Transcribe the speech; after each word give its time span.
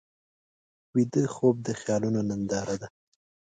ویده 0.95 1.23
خوب 1.35 1.55
د 1.67 1.67
خیالونو 1.79 2.21
ننداره 2.29 2.75
ده 2.81 2.87